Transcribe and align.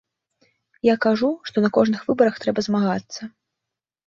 Я 0.87 0.95
кажу, 1.05 1.29
што 1.49 1.57
на 1.67 1.71
кожных 1.75 2.01
выбарах 2.09 2.41
трэба 2.45 2.59
змагацца. 2.71 3.21